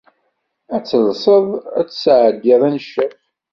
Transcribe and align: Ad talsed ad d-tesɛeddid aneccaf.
Ad 0.75 0.83
talsed 0.89 1.47
ad 1.79 1.85
d-tesɛeddid 1.87 2.61
aneccaf. 2.67 3.17